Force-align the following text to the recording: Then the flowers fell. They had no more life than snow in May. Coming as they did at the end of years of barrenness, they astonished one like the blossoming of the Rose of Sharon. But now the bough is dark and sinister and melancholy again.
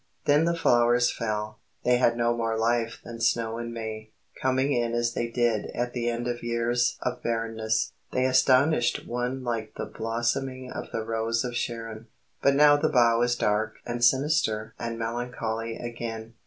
Then 0.25 0.45
the 0.45 0.55
flowers 0.57 1.11
fell. 1.11 1.59
They 1.83 1.97
had 1.97 2.17
no 2.17 2.35
more 2.35 2.57
life 2.57 2.99
than 3.05 3.21
snow 3.21 3.59
in 3.59 3.71
May. 3.71 4.09
Coming 4.41 4.75
as 4.81 5.13
they 5.13 5.27
did 5.27 5.67
at 5.75 5.93
the 5.93 6.09
end 6.09 6.27
of 6.27 6.41
years 6.41 6.97
of 7.03 7.21
barrenness, 7.21 7.91
they 8.11 8.25
astonished 8.25 9.05
one 9.05 9.43
like 9.43 9.75
the 9.75 9.85
blossoming 9.85 10.71
of 10.71 10.89
the 10.91 11.03
Rose 11.05 11.43
of 11.45 11.55
Sharon. 11.55 12.07
But 12.41 12.55
now 12.55 12.77
the 12.77 12.89
bough 12.89 13.21
is 13.21 13.35
dark 13.35 13.75
and 13.85 14.03
sinister 14.03 14.73
and 14.79 14.97
melancholy 14.97 15.75
again. 15.77 16.33